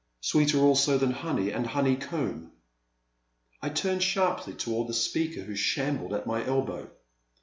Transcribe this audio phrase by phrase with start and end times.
[0.21, 2.51] Sweeter also than honey and the honey comb!
[3.05, 6.89] *' I turned sharply toward the speaker who sham bled at my elbow.